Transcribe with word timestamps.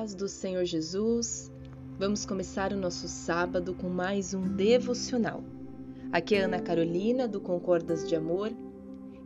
paz 0.00 0.14
do 0.14 0.26
Senhor 0.26 0.64
Jesus, 0.64 1.52
vamos 1.98 2.24
começar 2.24 2.72
o 2.72 2.76
nosso 2.76 3.06
sábado 3.06 3.74
com 3.74 3.90
mais 3.90 4.32
um 4.32 4.48
devocional. 4.48 5.44
Aqui 6.10 6.36
é 6.36 6.44
Ana 6.44 6.58
Carolina 6.58 7.28
do 7.28 7.38
Concordas 7.38 8.08
de 8.08 8.16
Amor 8.16 8.50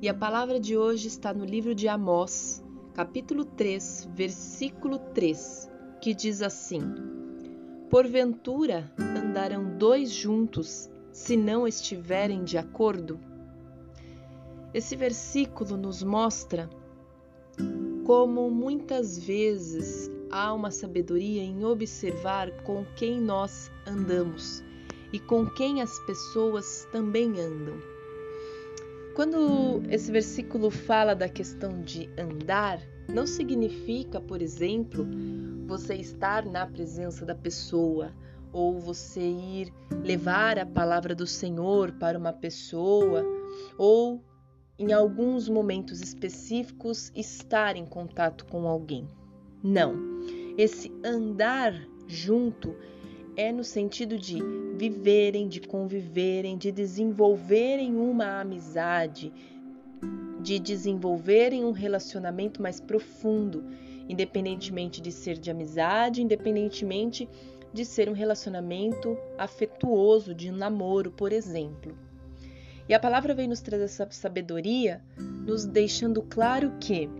e 0.02 0.08
a 0.08 0.14
palavra 0.14 0.58
de 0.58 0.76
hoje 0.76 1.06
está 1.06 1.32
no 1.32 1.44
livro 1.44 1.76
de 1.76 1.86
Amós, 1.86 2.60
capítulo 2.92 3.44
3, 3.44 4.08
versículo 4.16 4.98
3, 4.98 5.70
que 6.00 6.12
diz 6.12 6.42
assim: 6.42 6.80
Porventura 7.88 8.92
andarão 8.98 9.78
dois 9.78 10.10
juntos 10.10 10.90
se 11.12 11.36
não 11.36 11.68
estiverem 11.68 12.42
de 12.42 12.58
acordo? 12.58 13.20
Esse 14.74 14.96
versículo 14.96 15.76
nos 15.76 16.02
mostra 16.02 16.68
como 18.04 18.50
muitas 18.50 19.16
vezes 19.16 20.10
há 20.34 20.52
uma 20.52 20.72
sabedoria 20.72 21.44
em 21.44 21.64
observar 21.64 22.50
com 22.64 22.84
quem 22.96 23.20
nós 23.20 23.70
andamos 23.86 24.64
e 25.12 25.20
com 25.20 25.46
quem 25.46 25.80
as 25.80 25.96
pessoas 26.00 26.88
também 26.90 27.40
andam. 27.40 27.78
Quando 29.14 29.80
esse 29.88 30.10
versículo 30.10 30.72
fala 30.72 31.14
da 31.14 31.28
questão 31.28 31.80
de 31.82 32.10
andar, 32.18 32.80
não 33.08 33.28
significa, 33.28 34.20
por 34.20 34.42
exemplo, 34.42 35.06
você 35.68 35.94
estar 35.94 36.44
na 36.44 36.66
presença 36.66 37.24
da 37.24 37.36
pessoa 37.36 38.12
ou 38.52 38.80
você 38.80 39.20
ir 39.20 39.72
levar 40.02 40.58
a 40.58 40.66
palavra 40.66 41.14
do 41.14 41.28
Senhor 41.28 41.92
para 41.92 42.18
uma 42.18 42.32
pessoa 42.32 43.24
ou 43.78 44.20
em 44.76 44.92
alguns 44.92 45.48
momentos 45.48 46.00
específicos, 46.00 47.12
estar 47.14 47.76
em 47.76 47.86
contato 47.86 48.44
com 48.46 48.66
alguém. 48.66 49.06
Não. 49.62 50.13
Esse 50.56 50.92
andar 51.04 51.74
junto 52.06 52.76
é 53.36 53.50
no 53.50 53.64
sentido 53.64 54.16
de 54.16 54.38
viverem, 54.76 55.48
de 55.48 55.60
conviverem, 55.60 56.56
de 56.56 56.70
desenvolverem 56.70 57.96
uma 57.96 58.40
amizade, 58.40 59.32
de 60.40 60.60
desenvolverem 60.60 61.64
um 61.64 61.72
relacionamento 61.72 62.62
mais 62.62 62.78
profundo, 62.78 63.64
independentemente 64.08 65.00
de 65.00 65.10
ser 65.10 65.38
de 65.38 65.50
amizade, 65.50 66.22
independentemente 66.22 67.28
de 67.72 67.84
ser 67.84 68.08
um 68.08 68.12
relacionamento 68.12 69.18
afetuoso, 69.36 70.32
de 70.32 70.52
um 70.52 70.56
namoro, 70.56 71.10
por 71.10 71.32
exemplo. 71.32 71.98
E 72.88 72.94
a 72.94 73.00
palavra 73.00 73.34
vem 73.34 73.48
nos 73.48 73.60
trazer 73.60 73.84
essa 73.84 74.06
sabedoria, 74.10 75.02
nos 75.44 75.64
deixando 75.64 76.22
claro 76.22 76.74
que 76.78 77.10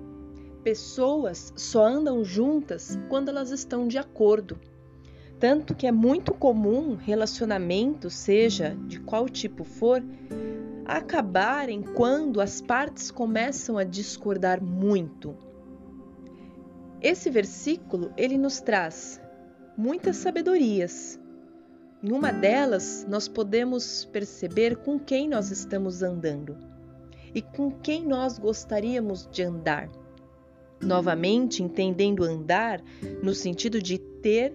pessoas 0.64 1.52
só 1.54 1.86
andam 1.86 2.24
juntas 2.24 2.98
quando 3.08 3.28
elas 3.28 3.50
estão 3.50 3.86
de 3.86 3.98
acordo. 3.98 4.58
Tanto 5.38 5.74
que 5.74 5.86
é 5.86 5.92
muito 5.92 6.32
comum 6.32 6.96
relacionamento, 6.96 8.08
seja 8.08 8.74
de 8.86 8.98
qual 8.98 9.28
tipo 9.28 9.62
for, 9.62 10.02
acabarem 10.86 11.82
quando 11.82 12.40
as 12.40 12.62
partes 12.62 13.10
começam 13.10 13.76
a 13.76 13.84
discordar 13.84 14.62
muito. 14.62 15.36
Esse 17.02 17.28
versículo 17.28 18.10
ele 18.16 18.38
nos 18.38 18.60
traz 18.60 19.20
muitas 19.76 20.16
sabedorias, 20.16 21.20
em 22.02 22.12
uma 22.12 22.30
delas, 22.30 23.06
nós 23.08 23.26
podemos 23.26 24.04
perceber 24.04 24.76
com 24.76 24.98
quem 24.98 25.26
nós 25.26 25.50
estamos 25.50 26.02
andando 26.02 26.54
e 27.34 27.40
com 27.40 27.70
quem 27.70 28.04
nós 28.06 28.38
gostaríamos 28.38 29.26
de 29.32 29.42
andar. 29.42 29.88
Novamente, 30.80 31.62
entendendo 31.62 32.24
andar 32.24 32.82
no 33.22 33.34
sentido 33.34 33.80
de 33.80 33.98
ter 33.98 34.52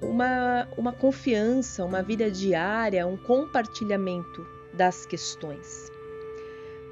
uma, 0.00 0.68
uma 0.76 0.92
confiança, 0.92 1.84
uma 1.84 2.02
vida 2.02 2.30
diária, 2.30 3.06
um 3.06 3.16
compartilhamento 3.16 4.46
das 4.72 5.06
questões. 5.06 5.90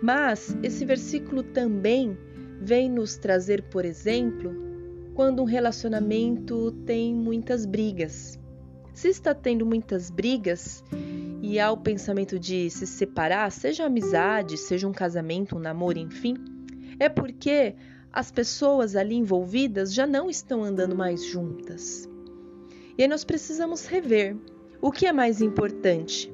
Mas 0.00 0.56
esse 0.62 0.84
versículo 0.84 1.42
também 1.42 2.16
vem 2.60 2.88
nos 2.88 3.16
trazer, 3.16 3.62
por 3.64 3.84
exemplo, 3.84 4.54
quando 5.14 5.42
um 5.42 5.46
relacionamento 5.46 6.72
tem 6.86 7.14
muitas 7.14 7.66
brigas 7.66 8.40
se 8.94 9.08
está 9.08 9.34
tendo 9.34 9.64
muitas 9.64 10.10
brigas 10.10 10.84
e 11.42 11.58
há 11.58 11.70
o 11.70 11.76
pensamento 11.76 12.38
de 12.38 12.70
se 12.70 12.86
separar, 12.86 13.50
seja 13.50 13.86
amizade, 13.86 14.56
seja 14.56 14.86
um 14.86 14.92
casamento, 14.92 15.56
um 15.56 15.58
namoro, 15.58 15.98
enfim, 15.98 16.34
é 16.98 17.08
porque 17.08 17.74
as 18.12 18.30
pessoas 18.30 18.94
ali 18.94 19.14
envolvidas 19.14 19.94
já 19.94 20.06
não 20.06 20.28
estão 20.28 20.62
andando 20.62 20.94
mais 20.94 21.24
juntas. 21.24 22.08
E 22.98 23.02
aí 23.02 23.08
nós 23.08 23.24
precisamos 23.24 23.86
rever 23.86 24.36
o 24.80 24.92
que 24.92 25.06
é 25.06 25.12
mais 25.12 25.40
importante: 25.40 26.30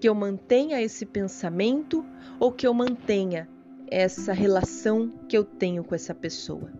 que 0.00 0.08
eu 0.08 0.14
mantenha 0.14 0.80
esse 0.80 1.04
pensamento 1.04 2.04
ou 2.38 2.52
que 2.52 2.66
eu 2.66 2.72
mantenha 2.72 3.48
essa 3.88 4.32
relação 4.32 5.12
que 5.28 5.36
eu 5.36 5.44
tenho 5.44 5.82
com 5.82 5.94
essa 5.94 6.14
pessoa. 6.14 6.70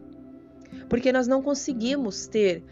Porque 0.89 1.13
nós 1.13 1.27
não 1.27 1.43
conseguimos 1.43 2.27
ter 2.27 2.63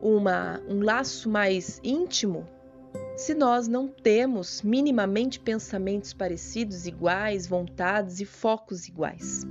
uma, 0.00 0.60
um 0.68 0.82
laço 0.82 1.28
mais 1.28 1.80
íntimo 1.84 2.46
se 3.16 3.34
nós 3.34 3.68
não 3.68 3.86
temos 3.86 4.62
minimamente 4.62 5.38
pensamentos 5.38 6.12
parecidos, 6.12 6.86
iguais, 6.86 7.46
vontades 7.46 8.20
e 8.20 8.24
focos 8.24 8.88
iguais. 8.88 9.44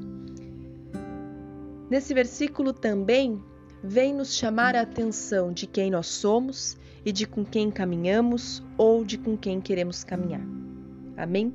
Nesse 1.94 2.12
versículo 2.12 2.74
também 2.74 3.40
vem 3.84 4.16
nos 4.16 4.36
chamar 4.36 4.76
a 4.76 4.82
atenção 4.82 5.54
de 5.54 5.68
quem 5.68 5.92
nós 5.92 6.08
somos 6.08 6.76
e 7.06 7.12
de 7.12 7.28
com 7.28 7.46
quem 7.46 7.70
caminhamos 7.70 8.64
ou 8.76 9.06
de 9.06 9.16
com 9.16 9.38
quem 9.38 9.62
queremos 9.62 10.04
caminhar. 10.04 10.42
Amém? 11.16 11.54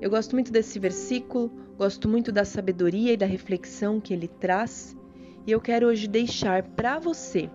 Eu 0.00 0.08
gosto 0.08 0.36
muito 0.36 0.52
desse 0.52 0.78
versículo, 0.78 1.50
gosto 1.76 2.08
muito 2.08 2.30
da 2.30 2.44
sabedoria 2.44 3.12
e 3.12 3.16
da 3.16 3.26
reflexão 3.26 4.00
que 4.00 4.14
ele 4.14 4.28
traz, 4.28 4.96
e 5.44 5.50
eu 5.50 5.60
quero 5.60 5.88
hoje 5.88 6.06
deixar 6.06 6.62
para 6.62 7.00
você 7.00 7.50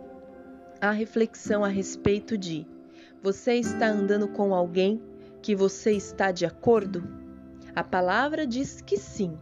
a 0.81 0.91
reflexão 0.91 1.63
a 1.63 1.69
respeito 1.69 2.37
de: 2.37 2.67
você 3.21 3.53
está 3.53 3.87
andando 3.87 4.27
com 4.27 4.53
alguém 4.53 5.01
que 5.41 5.55
você 5.55 5.93
está 5.93 6.29
de 6.29 6.45
acordo? 6.45 7.07
A 7.73 7.85
palavra 7.85 8.45
diz 8.45 8.81
que 8.81 8.97
sim. 8.97 9.37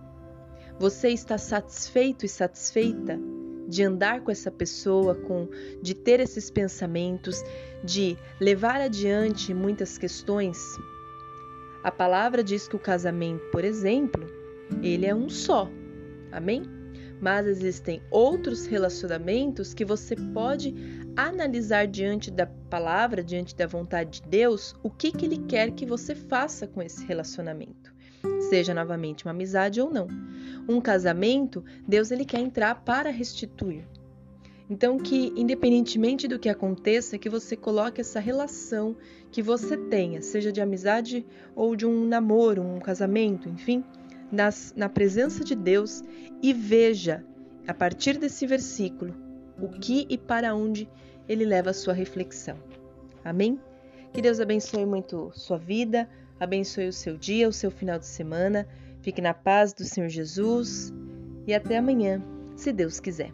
Você 0.82 1.10
está 1.10 1.38
satisfeito 1.38 2.26
e 2.26 2.28
satisfeita 2.28 3.20
de 3.68 3.84
andar 3.84 4.22
com 4.22 4.32
essa 4.32 4.50
pessoa, 4.50 5.14
com 5.14 5.48
de 5.80 5.94
ter 5.94 6.20
esses 6.20 6.50
pensamentos, 6.50 7.44
de 7.84 8.18
levar 8.40 8.82
adiante 8.82 9.54
muitas 9.54 10.00
questões? 10.00 10.58
A 11.84 11.92
palavra 11.92 12.44
diz 12.44 12.68
que 12.68 12.76
o 12.76 12.80
casamento, 12.80 13.46
por 13.52 13.64
exemplo, 13.64 14.26
ele 14.82 15.06
é 15.06 15.14
um 15.14 15.30
só. 15.30 15.70
Amém? 16.32 16.64
Mas 17.22 17.46
existem 17.46 18.02
outros 18.10 18.66
relacionamentos 18.66 19.76
que 19.76 19.86
você 19.86 20.16
pode 20.16 20.74
analisar 21.16 21.86
diante 21.86 22.32
da 22.32 22.48
palavra, 22.48 23.24
diante 23.24 23.56
da 23.56 23.68
vontade 23.68 24.20
de 24.20 24.30
Deus, 24.30 24.74
o 24.82 24.90
que, 24.90 25.12
que 25.12 25.28
Ele 25.28 25.46
quer 25.46 25.70
que 25.74 25.86
você 25.86 26.16
faça 26.16 26.66
com 26.66 26.82
esse 26.82 27.06
relacionamento. 27.06 27.91
Seja 28.50 28.74
novamente 28.74 29.26
uma 29.26 29.32
amizade 29.32 29.82
ou 29.82 29.90
não. 29.92 30.08
Um 30.68 30.80
casamento, 30.82 31.64
Deus 31.88 32.12
ele 32.12 32.26
quer 32.26 32.40
entrar 32.40 32.76
para 32.84 33.10
restituir. 33.10 33.88
Então 34.70 34.98
que 34.98 35.34
independentemente 35.36 36.28
do 36.28 36.40
que 36.40 36.48
aconteça, 36.48 37.18
que 37.18 37.30
você 37.30 37.58
coloque 37.58 38.00
essa 38.00 38.20
relação 38.20 38.96
que 39.30 39.42
você 39.42 39.76
tenha, 39.76 40.22
seja 40.22 40.52
de 40.52 40.62
amizade 40.62 41.26
ou 41.56 41.76
de 41.76 41.86
um 41.86 42.06
namoro, 42.06 42.62
um 42.62 42.80
casamento, 42.80 43.50
enfim, 43.50 43.84
nas, 44.32 44.74
na 44.76 44.88
presença 44.88 45.44
de 45.44 45.56
Deus 45.56 46.02
e 46.42 46.54
veja 46.54 47.24
a 47.68 47.74
partir 47.74 48.18
desse 48.18 48.48
versículo 48.48 49.14
o 49.60 49.68
que 49.70 50.06
e 50.10 50.18
para 50.18 50.56
onde 50.56 50.90
ele 51.28 51.46
leva 51.46 51.70
a 51.70 51.74
sua 51.74 51.94
reflexão. 51.94 52.58
Amém? 53.24 53.60
Que 54.14 54.22
Deus 54.22 54.40
abençoe 54.40 54.86
muito 54.86 55.32
sua 55.34 55.58
vida, 55.58 56.10
abençoe 56.42 56.88
o 56.88 56.94
seu 56.94 57.16
dia, 57.16 57.48
o 57.48 57.54
seu 57.54 57.70
final 57.70 58.00
de 58.00 58.06
semana. 58.08 58.68
Fique 59.02 59.22
na 59.22 59.34
paz 59.34 59.74
do 59.74 59.86
Senhor 59.86 60.10
Jesus 60.10 60.92
e 61.46 61.54
até 61.54 61.78
amanhã, 61.78 62.22
se 62.56 62.74
Deus 62.74 63.00
quiser. 63.00 63.32